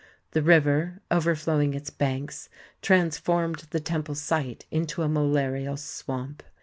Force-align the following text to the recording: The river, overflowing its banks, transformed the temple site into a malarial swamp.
The 0.31 0.41
river, 0.41 0.99
overflowing 1.11 1.75
its 1.75 1.91
banks, 1.91 2.49
transformed 2.81 3.67
the 3.69 3.79
temple 3.79 4.15
site 4.15 4.65
into 4.71 5.03
a 5.03 5.07
malarial 5.07 5.77
swamp. 5.77 6.41